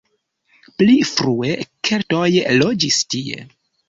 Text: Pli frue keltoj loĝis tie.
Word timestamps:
Pli 0.77 0.95
frue 1.09 1.51
keltoj 1.89 2.23
loĝis 2.63 2.99
tie. 3.15 3.45